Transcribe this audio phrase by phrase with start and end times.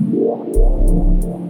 [0.00, 1.49] Yeah.